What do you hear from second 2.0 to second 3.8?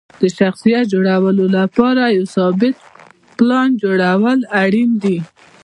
یو ثابت پلان